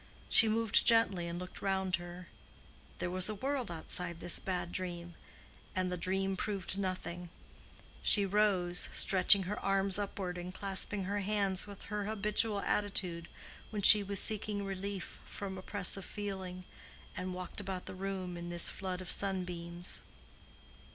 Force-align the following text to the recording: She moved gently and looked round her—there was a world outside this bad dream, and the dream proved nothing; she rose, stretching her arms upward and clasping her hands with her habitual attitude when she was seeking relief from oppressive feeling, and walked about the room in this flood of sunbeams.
She 0.29 0.47
moved 0.47 0.83
gently 0.83 1.27
and 1.27 1.37
looked 1.37 1.61
round 1.61 1.97
her—there 1.97 3.11
was 3.11 3.29
a 3.29 3.35
world 3.35 3.69
outside 3.69 4.19
this 4.19 4.39
bad 4.39 4.71
dream, 4.71 5.13
and 5.75 5.91
the 5.91 5.95
dream 5.95 6.35
proved 6.35 6.75
nothing; 6.75 7.29
she 8.01 8.25
rose, 8.25 8.89
stretching 8.93 9.43
her 9.43 9.59
arms 9.59 9.99
upward 9.99 10.39
and 10.39 10.51
clasping 10.51 11.03
her 11.03 11.19
hands 11.19 11.67
with 11.67 11.83
her 11.83 12.05
habitual 12.05 12.61
attitude 12.61 13.27
when 13.69 13.83
she 13.83 14.01
was 14.01 14.19
seeking 14.19 14.65
relief 14.65 15.19
from 15.23 15.55
oppressive 15.55 16.03
feeling, 16.03 16.63
and 17.15 17.35
walked 17.35 17.61
about 17.61 17.85
the 17.85 17.93
room 17.93 18.37
in 18.37 18.49
this 18.49 18.71
flood 18.71 19.01
of 19.01 19.11
sunbeams. 19.11 20.01